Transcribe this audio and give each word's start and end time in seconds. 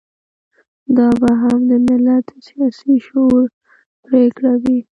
دا 0.97 1.07
به 1.21 1.31
هم 1.41 1.59
د 1.69 1.71
ملت 1.87 2.25
د 2.31 2.37
سياسي 2.47 2.93
شعور 3.05 3.45
پرېکړه 4.05 4.53
وي. 4.63 4.79